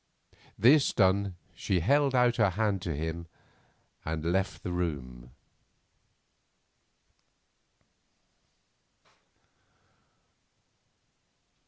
[0.57, 3.27] This done she held out her hand to him
[4.03, 5.29] and left the room.